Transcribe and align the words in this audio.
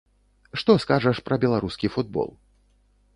Што 0.61 0.75
скажаш 0.83 1.17
пра 1.29 1.39
беларускі 1.45 1.87
футбол? 1.97 2.29